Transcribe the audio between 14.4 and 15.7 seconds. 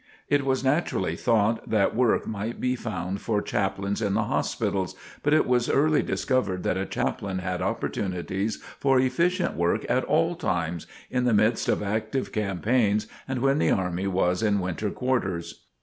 in winter quarters.